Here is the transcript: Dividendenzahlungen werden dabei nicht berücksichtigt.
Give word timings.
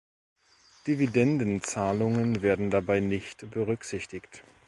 Dividendenzahlungen 0.87 2.41
werden 2.41 2.71
dabei 2.71 2.99
nicht 3.01 3.51
berücksichtigt. 3.51 4.43